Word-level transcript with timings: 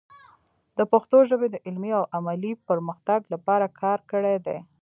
د 0.77 0.79
پښتو 0.91 1.17
ژبې 1.29 1.47
د 1.51 1.55
علمي 1.65 1.91
او 1.99 2.03
عملي 2.17 2.51
پرمختګ 2.69 3.19
لپاره 3.33 3.65
کار 3.81 3.99
کړی 4.11 4.37
دی. 4.45 4.57